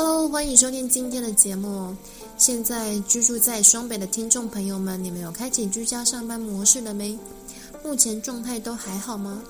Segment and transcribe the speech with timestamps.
[0.00, 1.92] Hello，欢迎收听今天的节目。
[2.36, 7.18] 现在居住在双北的听众朋友们，你们有开启居家上班模式了没？
[7.82, 9.42] 目前状态都还好吗？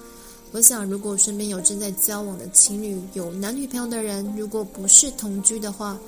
[0.53, 5.99] 我想，如果身边有正在交往的情侣，有男女朋友的人，如果不是同居的话，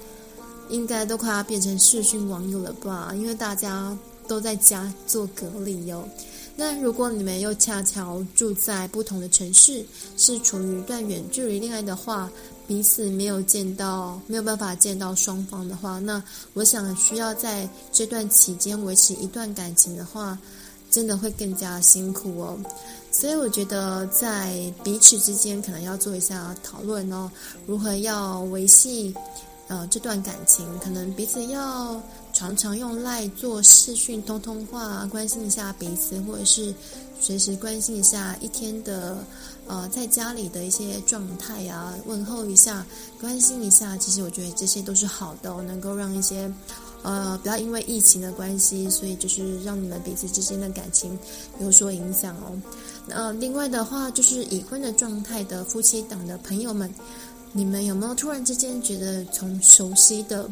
[0.71, 3.13] 应该都快要变成视讯网友了吧？
[3.15, 3.95] 因为大家
[4.27, 6.09] 都在家做隔离哟。
[6.57, 9.85] 那如果你们又恰巧住在不同的城市，
[10.17, 12.31] 是处于一段远距离恋爱的话，
[12.71, 16.23] 彼此没有见到，没有办法见到双方的话，那
[16.55, 20.39] 我想需要在这段期间维持一段感情的话，
[20.89, 22.57] 真的会更加辛苦哦。
[23.11, 27.29] 所以我觉得在彼此之间可能要做一下讨论哦，
[27.67, 29.13] 如何要维系
[29.67, 32.01] 呃这段感情，可能彼此要。
[32.41, 36.75] 常常用赖做视讯通通话，关心一下彼此，或者是
[37.21, 39.19] 随时关心一下一天的
[39.67, 42.87] 呃在家里的一些状态啊，问候一下，
[43.21, 43.95] 关心一下。
[43.99, 46.51] 其实我觉得这些都是好的，能够让一些
[47.03, 51.19] 呃不要因为疫情的关系，所以就是让你们彼此之间的感情
[51.61, 52.59] 有所影响哦。
[53.07, 56.91] 那呃另外的话，就是已婚的状态的夫妻档的朋友们，
[57.53, 60.49] 你们有没有突然之间觉得从熟悉的？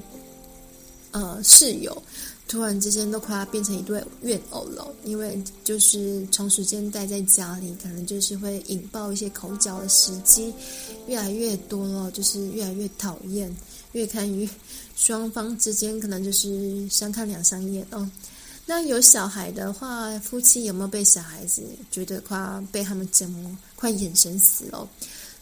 [1.13, 2.03] 呃，室友
[2.47, 10.53] 突然之间都快要变成一对怨偶了，因为就是长时间待在家里，可能就是会引爆一些口角的时机
[11.07, 13.55] 越来越多了，就是越来越讨厌，
[13.93, 14.49] 越看越
[14.97, 18.11] 双方之间可能就是相看两相厌哦。
[18.67, 22.39] 那有小孩的话，夫妻有没有被小孩子觉得快
[22.71, 24.87] 被他们折磨，快眼神死了？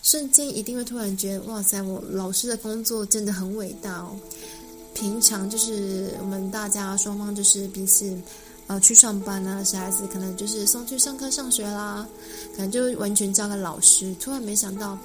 [0.02, 4.16] 瞬间一定会突然觉得，哇塞，我老师的工作真的很伟大哦。
[4.96, 8.18] 平常就是我们大家双方就是彼此，
[8.66, 12.08] 呃，去上班啊，小孩子可能就是送去上课上学啦，
[12.56, 14.16] 可能就完全交给老师。
[14.18, 14.98] 突然没想到，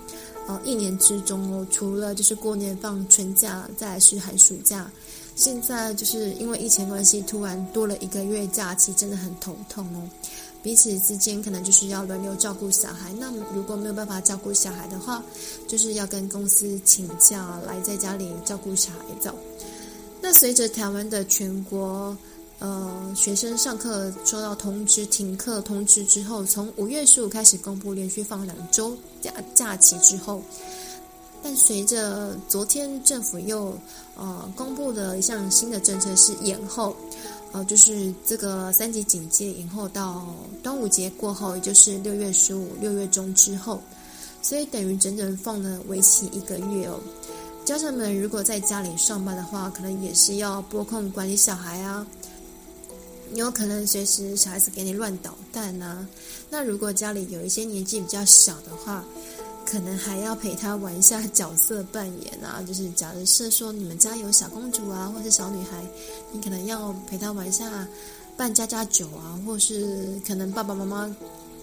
[0.47, 4.89] 呃，一年之中哦，除了就是过年放春假，再来是寒暑假，
[5.35, 10.09] 现在就是因为疫情关系，突然多了一个月假期，真的很头痛哦。
[10.63, 15.21] 彼此之间可能就是要轮流照顾小孩，那如果没有办法照顾小孩的话，
[15.67, 19.29] 就是要跟公司请假来在家里照顾小孩子。
[20.33, 22.15] 随着台湾的全国
[22.59, 30.41] 呃学生上课收到通知停课通知之后，从五月十五开始公布连续放两周假假期之后，
[31.43, 33.77] 但随着昨天政府又
[34.15, 36.95] 呃公布了一项新的政策是延后，
[37.51, 40.33] 呃就是这个三级警戒延后到
[40.63, 43.81] 端午节过后，也就是六月十五六月中之后，
[44.41, 46.99] 所以等于整整放了为期一个月哦。
[47.63, 52.05] 家长们如果在家里上班的话，可能也是要拨空管理小孩啊。
[53.33, 56.05] 有可能随时小孩子给你乱捣蛋啊。
[56.49, 59.05] 那如果家里有一些年纪比较小的话，
[59.65, 62.61] 可能还要陪他玩一下角色扮演啊。
[62.67, 65.81] 就是假设说你们家有小公主啊，或是小女孩，
[66.33, 67.87] 你可能要陪他玩一下
[68.35, 71.15] 扮家家酒啊，或是可能爸爸妈妈。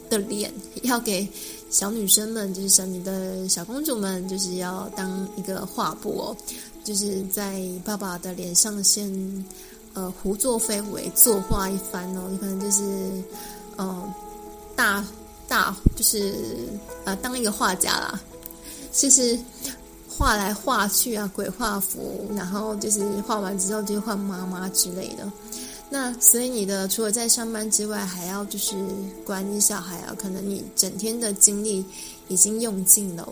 [0.09, 0.53] 的脸
[0.83, 1.27] 要给
[1.71, 6.37] 小女生们，就是像你的小公主们，就是要当一个画布哦，
[6.85, 9.45] 就是在爸爸的脸上先
[9.95, 12.83] 呃胡作非为，作画一番哦，你可能就是
[13.77, 14.15] 呃
[14.75, 15.05] 大
[15.47, 16.35] 大就是
[17.05, 18.21] 呃当一个画家啦，
[18.93, 19.39] 就是
[20.09, 25.31] 画来画去啊，鬼画符，然后就是画完之后就换妈妈之类的。
[25.91, 28.77] 那所以你的除了在上班之外，还要就是
[29.25, 31.83] 管理小孩啊，可能你整天的精力
[32.29, 33.27] 已经用尽了，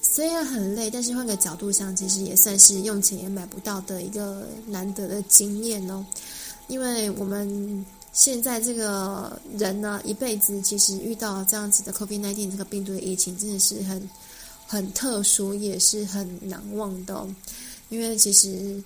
[0.00, 6.06] 虽然很累，但是换个角度想，其实也算是用钱也买不到的一个难得的经验哦。
[6.68, 14.08] 因为我们现在这个人呢，一辈子其实遇到这样子的 COVID-19 这个病毒的疫情，真的是很
[14.64, 17.28] 很特殊，也是很难忘的哦，
[17.88, 18.80] 因为其实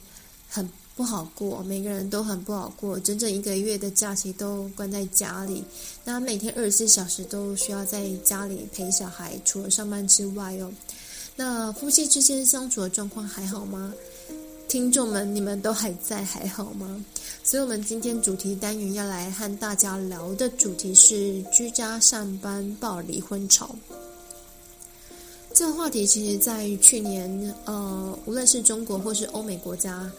[0.49, 0.67] 很。
[0.97, 3.01] 不好过，每个人都很不好过。
[3.01, 5.65] 整整一个月的假期都关在家里，
[6.05, 10.71] 那每天二十四小时都需要在家里陪小孩，除了上班之外哦。
[11.37, 13.95] 那夫妻之间相处的状况还好吗？
[14.69, 17.03] 听众们，你们都还在还好吗？
[17.43, 23.75] 所以，我们今天主题单元要来和大家聊的主题是居家上班爆离婚潮。
[25.55, 30.11] 这个话题其实，在去年，呃，无论是中国或是欧美国家。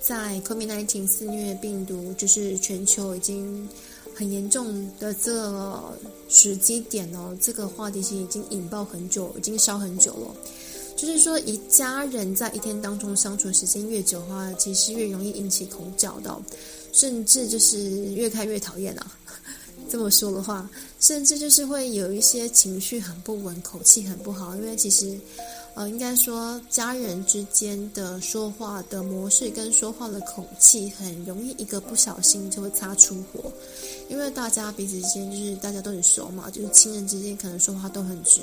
[0.00, 3.68] 在 COVID-19 肆虐病毒，就是全球已经
[4.14, 5.94] 很严重的这
[6.28, 10.34] 时机点哦，这个话题其实已经引爆很久，已经烧很久了。
[10.96, 16.34] 就是说，一家人在一天当中相处时间越久的话，其实越容易引起口角的，
[16.92, 17.78] 甚至就是
[18.14, 19.06] 越看越讨厌啊。
[19.90, 20.68] 这么说的话，
[20.98, 25.18] 甚至就是会有一些情绪很不稳，口气很不好，因为其实。
[25.74, 33.52] 呃，应该说家人之间的说话的模式跟说话的口气，很容易一个不小心就会擦出火。
[34.08, 38.40] 因为大家彼此之间就是大家都很熟嘛，就是亲人之间可能说话都很直，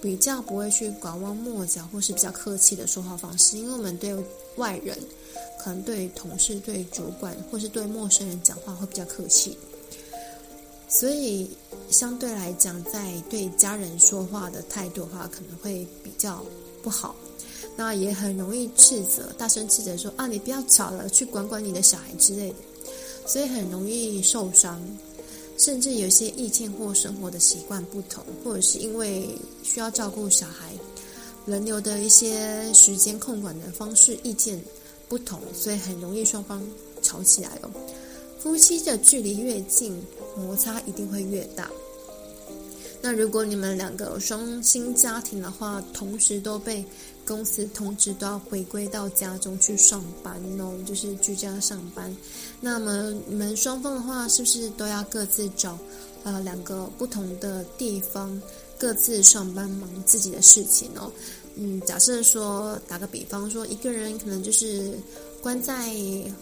[0.00, 3.58] 比较不会去拐弯抹角或是比较客气的说话方式。
[3.58, 4.16] 因为我们对
[4.56, 4.98] 外人，
[5.62, 9.56] 可能对同事、对主管或是对陌生人讲话会比较客气。
[10.92, 11.48] 所以
[11.90, 16.44] 相对来讲，在对家人说话的态度的话，可能会比较
[16.82, 17.16] 不好。
[17.74, 22.56] 那也很容易斥责，大声斥责说：“啊，你不要吵了，去管管你的小孩之类的。”
[23.26, 24.82] 所以很容易受伤，
[25.56, 29.26] 甚至有些意见或生活的习惯不同，或者是因为
[29.62, 30.74] 需要照顾小孩，
[31.46, 34.62] 轮流的一些时间控管的方式、意见
[35.08, 36.62] 不同，所以很容易双方
[37.00, 37.70] 吵起来哦。
[38.38, 39.96] 夫妻的距离越近，
[40.36, 41.70] 摩擦一定会越大。
[43.00, 46.84] 那如果你们两个双薪家庭的话，同时都被
[47.26, 52.16] 公司通知都要回归到家中去上班哦，就是居家上班。
[52.60, 55.76] 那么你们双方的话，是不是都要各自找
[56.22, 58.40] 呃两个不同的地方，
[58.78, 61.10] 各自上班忙自己的事情哦？
[61.56, 64.92] 嗯，假设说打个比方说，一个人可能就是。
[65.42, 65.92] 关在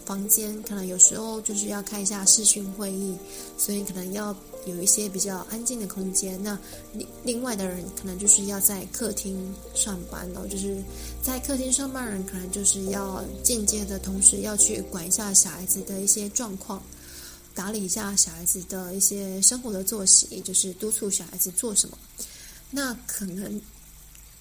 [0.05, 3.17] 房间，可能有时候就是要开一下视讯会议，
[3.57, 4.35] 所以可能要
[4.67, 6.41] 有一些比较安静的空间。
[6.43, 6.55] 那
[6.93, 10.77] 另另外的人可能就是要在客厅上班了，就是
[11.23, 16.79] 在客厅上班的人可能就是要间接的同时要去管一下小孩子的一些状况，
[17.55, 21.97] 打理一下小孩子的一些生活的作息，就是督促小孩子做什么。
[22.69, 23.59] 那可能。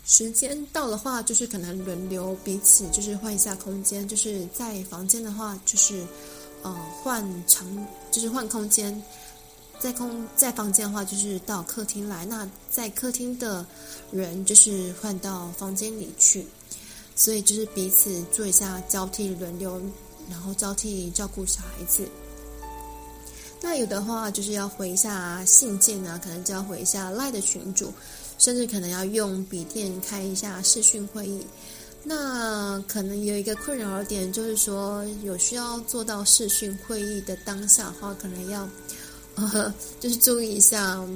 [0.05, 4.09] 时间到的话，就是可能轮流彼此，就是换一下空间。
[4.09, 6.05] 就是在房间的话，就是
[6.63, 9.03] 呃换长，就是换空间。
[9.79, 12.27] 在空在房间的话，就是到客厅来。
[12.27, 13.65] 那在客厅的
[14.11, 16.47] 人，就是换到房间里去。
[17.15, 19.81] 所以就是彼此做一下交替轮流，
[20.29, 22.09] 然后交替照顾小孩子。
[23.63, 27.93] 那有的话，就是要回一下信件啊，可能就要回一下赖的群主。
[28.41, 31.47] 甚至可能要用笔电开一下视讯会议，
[32.03, 38.67] 那可能有一个困扰的点，就是说有需要做到视讯会议的当下的话，可能要
[39.35, 41.07] 呃， 就是注意一下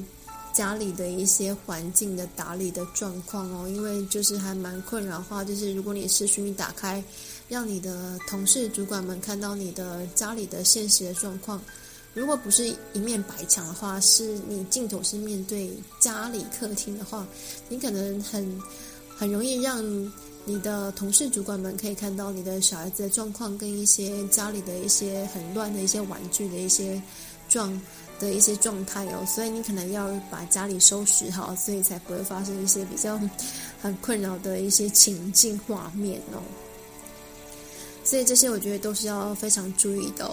[0.53, 7.03] 家里的一些环境的打理的状况哦，因为就是还蛮困扰的话，就是如果你视讯一打开，
[7.49, 11.59] 让你的同事、主管们看到你的家里的现实的状况。
[12.15, 17.27] 如果不是一面白墙的话，是你镜头是面对家里客厅的话，
[17.69, 18.63] 你可能很
[19.17, 19.85] 很容易让
[20.45, 27.03] 你的同事、主管们可以看到你的小孩子的状况，跟一些家里的一些很乱的一些玩具的一些
[27.49, 27.81] 状
[28.21, 33.19] 的一些状态哦，所以你可能要把家里收拾好，所以才不会发生一些比较
[33.83, 36.39] 很困扰的一些情境画面哦。
[38.05, 40.33] 所以这些我觉得都是要非常注意的。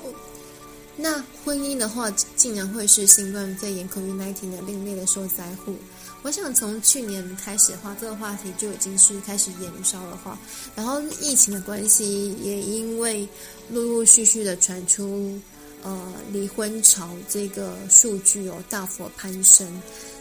[0.97, 5.75] 那婚姻的话，竟然会是新冠肺炎 COVID-19 的另类的受灾户。
[6.21, 10.37] 我想从去年开始的话，这个话题就已经是开始延烧的话，
[10.75, 13.27] 然后疫情的关系，也因为
[13.71, 15.39] 陆陆续续的传出，
[15.81, 19.67] 呃，离婚潮这个数据哦大幅攀升，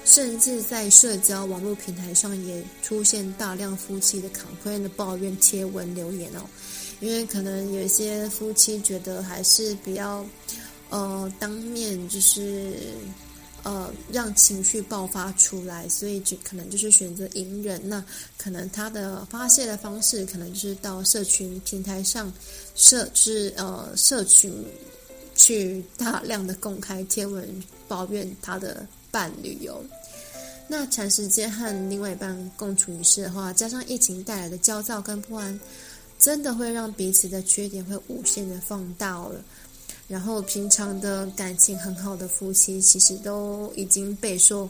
[0.07, 6.41] 甚至在社交网络平台上也出现大量夫妻的抗怨的抱怨贴文留言哦。
[7.01, 10.25] 因为可能有一些夫妻觉得还是比较，
[10.91, 12.75] 呃，当面就是，
[13.63, 17.81] 呃，让情绪爆发出来，所以就可能就是选择隐忍。
[17.89, 18.05] 那
[18.37, 22.33] 可能他的发泄的方式，可能就是到社群平台上，
[22.75, 24.53] 社就是呃社群
[25.35, 27.49] 去大量的公开贴文
[27.89, 29.83] 抱怨他的伴侣哟。
[30.69, 35.59] 那长时间和另外一半共处一室的话，加上疫情带来的焦躁跟不安。
[36.21, 39.43] 真的会让彼此的缺点会无限的放大了，
[40.07, 44.69] 然后平常的感情很好的夫妻，其实都已经备受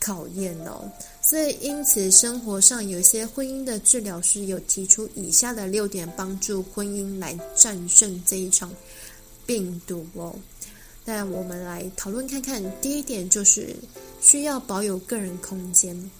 [0.00, 0.92] 考验了。
[1.22, 8.74] 所以，因此生活上有一些婚姻的治疗师有提出以下的六点，帮助婚姻来战胜这一场
[9.46, 10.34] 病毒哦。
[11.04, 13.76] 那我们来讨论看看，第一点就是
[14.20, 16.10] 需要保有个人空间。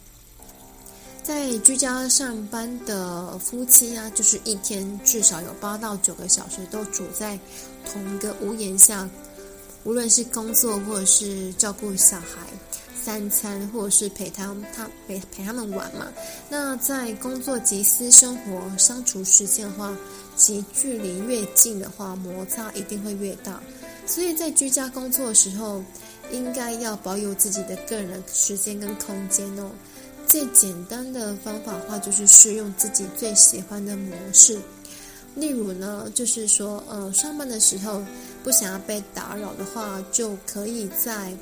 [1.23, 7.39] 在居家上班的夫妻啊，就是一天至少有八到九个小时都处在
[7.85, 9.07] 同一个屋檐下，
[9.83, 12.39] 无论是工作或者是照顾小孩、
[12.99, 16.07] 三餐，或者是陪他他陪陪他们玩嘛。
[16.49, 19.95] 那在工作及私生活相处时间的话，
[20.35, 23.61] 其距离越近的话，摩擦一定会越大。
[24.07, 25.83] 所以在居家工作的时候，
[26.31, 29.69] 应该要保有自己的个人时间跟空间哦。
[30.31, 34.57] 最简单的方法的话，就是试用自己最喜欢的模式。
[35.35, 38.01] 例如呢，就是说，呃，上班的时候
[38.41, 41.37] 不想要被打扰的话，就可以在，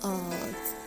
[0.00, 0.18] 呃，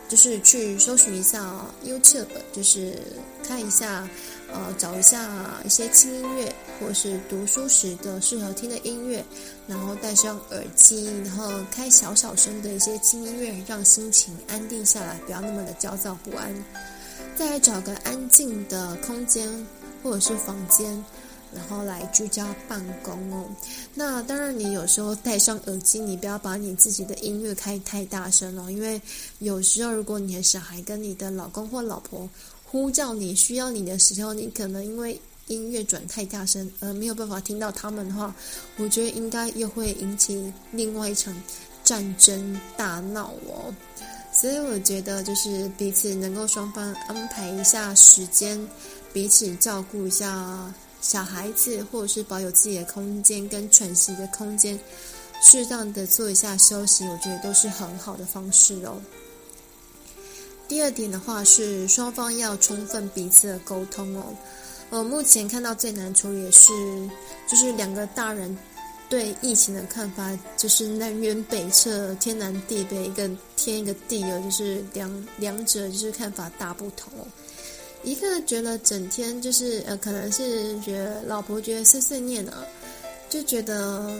[0.08, 2.98] 就是去搜寻一下 YouTube，就是
[3.46, 4.08] 看一下，
[4.52, 5.24] 呃，找一下
[5.64, 9.24] 一些轻音乐，或是读书时的适合听的音乐，
[9.68, 16.52] 然后戴上耳机，然后开小小声的一些轻音乐，让心情安定下来，不要那么的焦躁不安。
[17.36, 19.48] 再来找个安静的空间
[20.02, 21.04] 或者是房间。
[21.54, 23.44] 然后来居家办公哦。
[23.94, 29.00] 那当然，你有时候戴上耳机，你不要把你自己的音乐开太大声哦，因为
[29.38, 32.28] 有时候如果你的小孩跟你的老公或老婆
[32.64, 38.34] 呼叫你需要你的时候，你可能因为音乐转太大声而没有办法听到他们的话，
[38.78, 41.32] 我觉得应该又会引起另外一场
[41.84, 43.72] 战争大闹哦。
[44.34, 48.68] 所以我觉得就是彼此能够双方安排一下时间，
[49.12, 50.72] 彼此照顾一下。
[51.00, 54.80] 小孩子，或者是保有自己的空间跟喘息的空间，
[55.42, 58.98] 适当的做一下休息，我觉得都是很好的方式哦。
[60.66, 64.34] 第二点的话是双方要充分彼此的沟通哦。
[64.88, 66.72] 呃，目前看到最难处理的是，
[67.46, 68.56] 就是两个大人
[69.08, 77.12] 对疫情的看法，就是南辕北辙、天南地北，一个天一个地哦，就是两两者就是看法大不同。
[78.02, 82.62] 一个觉得整天就是呃，可能是觉得老婆觉得碎碎念啊，
[83.30, 84.14] 就觉得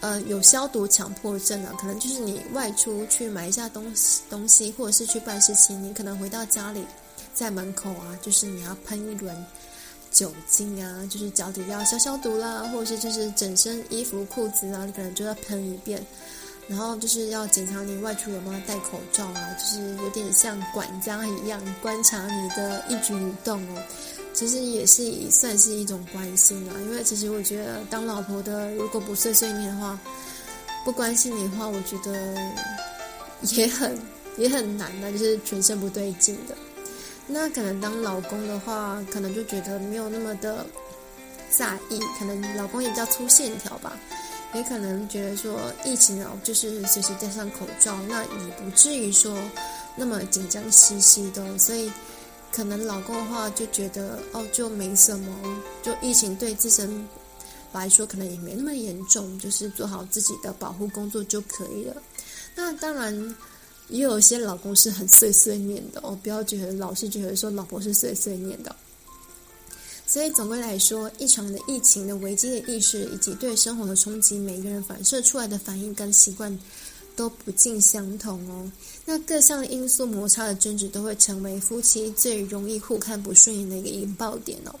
[0.00, 6.84] 呃有消毒强迫症啊，可能就是你外出去买一下东西东西，或者是去办事情，你可能回到家里，
[7.34, 9.46] 在门口啊，就是你要喷一轮
[10.16, 16.02] 酒精啊，就是脚底要消消毒啦，或者是就是整身衣服裤子啊，你可能就要喷一遍。
[16.68, 23.82] 然后就是要检查你外出有没有戴口罩啊，就是有点像管家一样观察你的一举一动哦。
[24.32, 30.00] 其实也是算是一种关心啊，因为其实我觉得当老婆的如果不碎碎念的话，
[30.82, 32.34] 不关心你的话，我觉得
[33.42, 33.96] 也很
[34.38, 36.56] 也很难的，就是全身不对劲的。
[37.26, 40.64] 那可能当老公的话，可能就觉得没有那么的
[41.50, 43.96] 在意，可能老公也比较粗线条吧。
[44.54, 49.36] 也可能觉得说疫情哦，就是随时戴上口罩，那也不至于说
[49.96, 51.92] 那么紧张兮兮的，所以
[52.52, 57.06] 可能老公的话就觉得哦，就没什么，就疫情对自身
[57.72, 61.96] 来说可能也没那么严重，就是做好自己的保护工作就可以了。
[62.54, 63.36] 那当然
[63.88, 68.74] 也有一些老公是很碎碎念的哦，不要觉得老是觉得说老婆是碎碎念的。
[70.08, 76.56] 所以总归来说，一场的疫情的危机的意识，以及对生活的冲击，每个人反射出来的反应跟习惯
[77.16, 78.70] 都不尽相同哦。
[79.04, 84.74] 那各项因素摩擦的争执，都会成为夫妻最容易互看不顺眼的一个引爆点哦。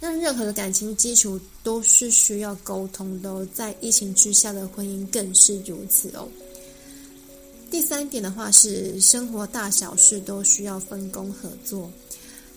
[0.00, 6.26] 那任何的感情基础都是需要沟通的哦，在疫情之下的婚姻更是如此哦。
[7.70, 11.90] 第三点的话是，生活大小事都需要分工合作。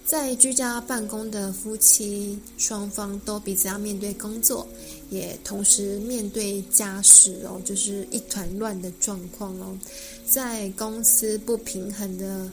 [0.06, 4.68] 在居家办公的夫妻双方都彼此要面对工作，
[5.10, 9.78] 也同时面对家事哦，就是一团乱的状况哦。
[10.26, 12.52] 在公司不平衡的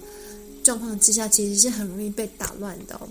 [0.62, 3.08] 状况之下，其实是很容易被打乱的哦。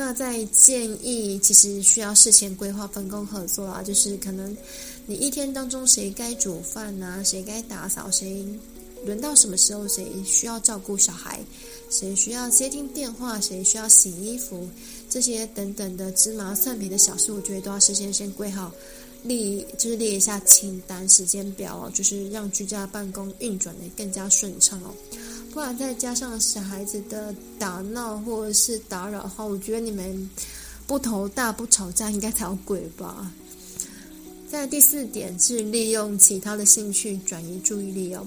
[0.00, 4.56] 那在建议，其实需要事前规划、分工合作啊，就是可能
[5.06, 8.46] 你一天当中谁该煮饭啊，谁该打扫，谁
[9.04, 11.40] 轮到什么时候，谁需要照顾小孩。
[11.90, 13.40] 谁需要接听电话？
[13.40, 14.68] 谁需要洗衣服？
[15.10, 18.72] 这些等等的芝麻蒜皮的小事，我觉得都要事先先规好，
[19.24, 24.94] 列就是列一下清单、时间表哦，就是让居家办公运转的更加顺畅哦。
[25.52, 30.30] 不然再加上小孩子的打闹或者是打扰的话，我觉得你们
[30.86, 33.32] 不头大不吵架应该才有鬼吧。
[34.50, 38.26] 在第四点是利用其他的兴趣转移注意力哦。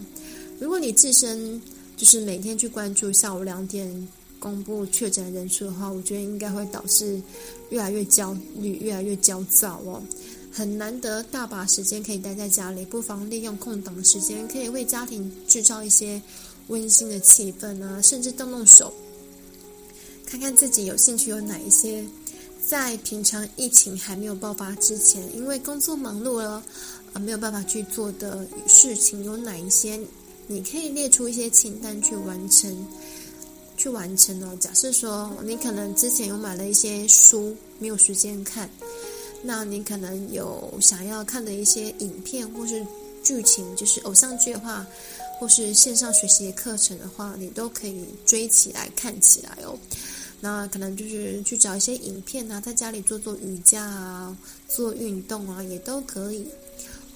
[0.60, 1.60] 如果你自身
[1.98, 4.08] 就是每天去关注下午两点
[4.40, 7.22] 公布确诊人数的话，我觉得应该会导致
[7.70, 10.02] 越来越焦虑、越来越焦躁哦。
[10.52, 16.22] 很难得大把时间可以待在家里，不妨利用空档的时间，可以为家庭制造一些
[16.72, 18.94] 温馨的气氛啊，甚至动动手，
[20.26, 22.04] 看看自己有兴趣有哪一些，
[22.66, 26.64] 在平常疫情还没有爆发之前，因为工作忙碌了
[27.12, 30.00] 啊，没有办法去做的事情有哪一些。
[30.48, 32.88] 你可以列出一些清单去完成，
[33.78, 34.58] 去完成哦。
[34.60, 38.70] 假设说你可能之前有买了一些书，没有时间看，
[39.44, 42.86] 那你可能有想要看的一些影片或是
[43.24, 44.86] 剧情，就是偶像剧的话，
[45.42, 49.76] 或是线上学习的课程的话，你都可以追起来看起来哦。
[50.40, 56.46] 那可能就是去找一些影片啊，在家里做做瑜伽啊，做运动啊，也都可以。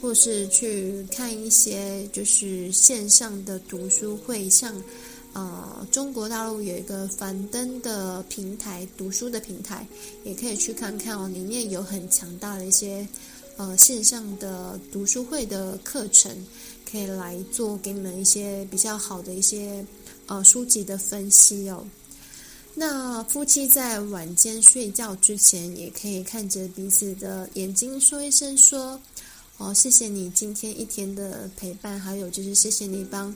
[0.02, 4.76] 或是去看一些就是线上的读书会，像
[5.34, 9.86] 呃中国大陆有一个樊登的平台，读书的平台，
[10.24, 11.28] 也可以去看看哦。
[11.28, 13.08] 里面有很强大的一些
[13.58, 16.32] 呃线上的读书会的课程，
[16.90, 19.86] 可以来做给你们一些比较好的一些
[20.28, 21.86] 呃书籍的分析哦。
[22.74, 29.00] 那夫妻在晚间睡觉之前，也可以看着彼此的眼睛说一声说。
[29.58, 33.34] 哦，谢谢你今天一天的陪伴，还有就是谢谢你帮，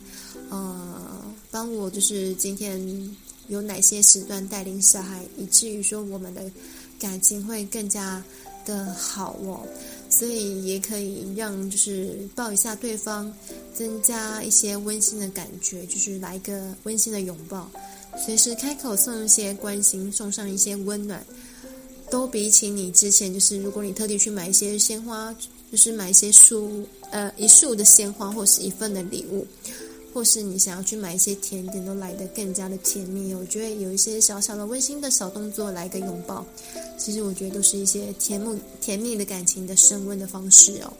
[0.50, 6.52] 呃，帮我就是今天有哪些时段带领小孩，以至于说我们的
[7.00, 8.22] 感情会更加
[8.66, 9.66] 的好哦。
[10.10, 13.32] 所以也可以让就是抱一下对方，
[13.74, 17.70] 增加一些温馨的感觉，就是来一个温馨的拥抱，
[18.26, 21.24] 随时开口送一些关心，送上一些温暖，
[22.10, 25.36] 都比起你之前就是如果你特地去买一些鲜花。
[25.72, 29.46] 就是买一些束，呃，一束的鲜花，或是一份的礼物，
[30.14, 33.34] 或是你想要去买一些甜点，都来得更加的甜蜜。
[33.34, 36.46] 我觉得有一些小小的温馨的小动作，来个拥抱，
[36.98, 40.94] 其实我觉得都是一些甜蜜甜蜜的感情的升温的方式哦。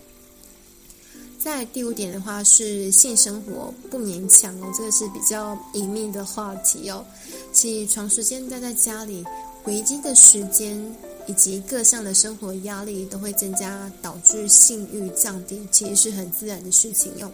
[1.40, 7.06] 在第五点的话是性生活不勉强哦，这个是比较隐秘的话题哦。
[7.54, 9.24] 其实长时间待在家里，
[9.66, 10.96] 维基的时间。
[11.28, 17.32] 以及各项的生活压力都会增加，导致性欲降低，其实是很自然的事情哟。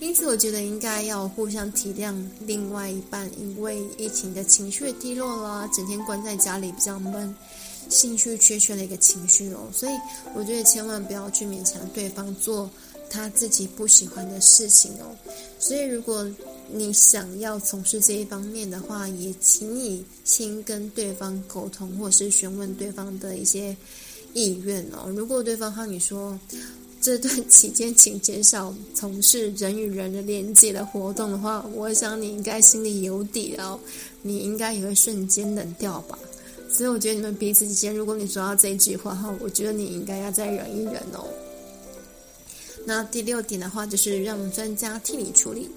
[0.00, 7.32] 因此，我觉得应该要互相体谅另外一半，因为疫情的情绪低落啦，整天关在家里比较闷，
[7.90, 9.68] 兴趣缺缺的一个情绪哦。
[9.72, 9.92] 所以，
[10.34, 12.68] 我觉得千万不要去勉强对方做
[13.10, 15.14] 他自己不喜欢的事情哦。
[15.58, 16.26] 所以，如果
[16.72, 23.76] 你想要从事这一方面的话，也请你先跟对方沟通，或是询问对方的一些
[24.32, 25.10] 意愿哦。
[25.14, 26.38] 如果对方和你说
[27.00, 33.80] 这段期间请减少从事人与人的连接的活动的话，我想你应该心里有底哦，
[34.20, 36.18] 你应该也会瞬间冷掉吧。
[36.70, 41.26] 所以我觉得你们彼此之间，如果你说到这一句话哈，我觉得你应该要再忍一忍哦。
[42.84, 45.70] 那第六点的话，就是让专家替你处理。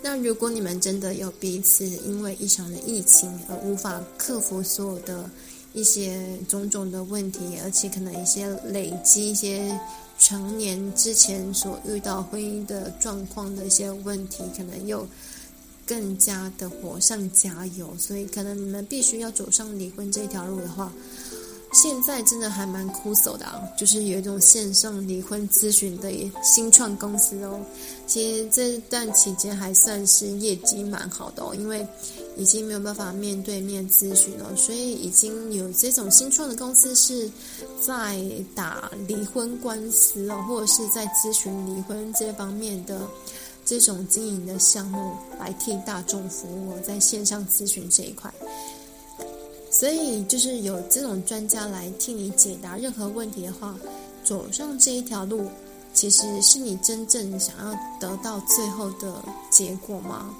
[0.00, 5.28] 那如果你们真的有彼此因为一场的疫情而无法克服所有的
[5.80, 9.78] 一些种种的问题，而且可能一些累积一些
[10.18, 15.06] 成年之前所遇到婚姻的状况的一些问题，可能又
[15.86, 20.92] 更加的火上加油，所以可能你们必须要走上离婚这条路的话。
[21.70, 26.10] 现在真的还蛮酷手的啊，就是有一种线上离婚咨询的
[26.42, 27.60] 新创公司哦。
[28.06, 31.86] 其实这段期间还算是业绩蛮好的哦，因为
[32.38, 37.28] 已经没有办法面对面咨询了，所以已经有这种新创的公司是
[37.84, 38.18] 在
[38.54, 43.00] 打离婚官司哦，或者是在咨询离婚这方面的
[43.64, 48.32] 这种经营的项目来替大众服务，在线上咨询这一块。
[49.70, 53.76] 所以，就是有这种专家来替你解答任何问题的话，
[54.24, 55.46] 走上这一条路，
[55.92, 60.34] 其实是你真正想要得到最后的结果吗？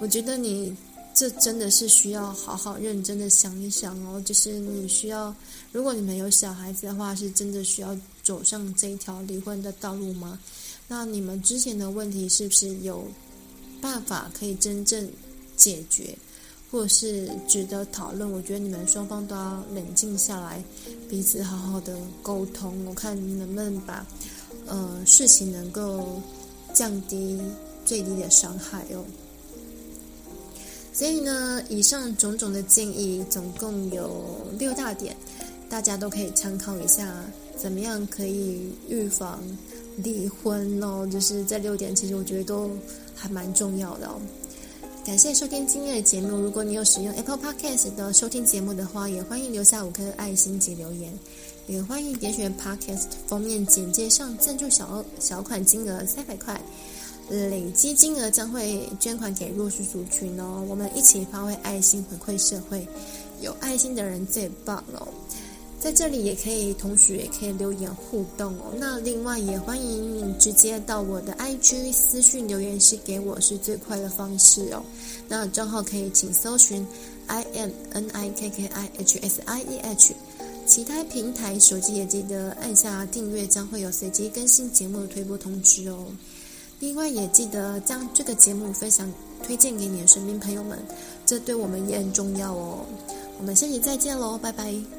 [0.00, 0.76] 我觉得你
[1.18, 4.22] 这真的是需要好好认真的想一想哦。
[4.24, 5.34] 就是你需要，
[5.72, 10.38] 如果你们有小孩子的话，是真的需要走上这一条离婚的道路吗？
[10.86, 13.04] 那你们之前的问题是不是有
[13.80, 15.10] 办法可以真正
[15.56, 16.16] 解决？
[16.70, 20.62] 或者是值得讨论，我觉得你们双方都要冷静下来，
[21.08, 24.06] 彼此好好的沟通，我看能不能把
[24.66, 26.22] 呃事情能够
[26.72, 27.40] 降低
[27.84, 29.04] 最低的伤害哦。
[30.98, 34.26] 所以呢，以上种种的建议总共有
[34.58, 35.16] 六大点，
[35.68, 37.14] 大家都可以参考一下，
[37.56, 39.40] 怎么样可以预防
[39.98, 41.08] 离婚哦？
[41.08, 42.72] 就是这六点，其实我觉得都
[43.14, 44.20] 还蛮重要的哦。
[45.06, 46.36] 感谢收听今天的节目。
[46.36, 51.12] 如果你有使用 Apple Podcast 的收听节目的话，也欢迎留下五颗爱心及留言。
[51.68, 56.60] 也欢迎点选 Podcast 封面简介上赞助小小款金额三百块，
[57.28, 60.64] 累积金额将会捐款给弱势族群哦。
[60.68, 62.86] 我们一起发挥爱心回馈社会，
[63.40, 65.06] 有爱心的人最棒哦。
[65.80, 68.72] 在这里也可以，同时也可以留言互动哦。
[68.76, 74.82] 那另外也欢迎你直接到我的 IG 私讯留言，是给我是最快的方式哦。
[75.28, 76.84] 那账号可以请搜寻
[77.28, 80.14] I M N I K K I H S I E H。
[80.66, 86.06] 其他平台手机也记得按下订阅，将会有随机更新节目的推播通知哦。
[86.80, 89.12] 另外也记得将这个节目分享
[89.42, 90.78] 推荐给你的身边朋友们，
[91.26, 92.86] 这对我们也很重要哦。
[93.38, 94.97] 我们下期再见喽，拜拜。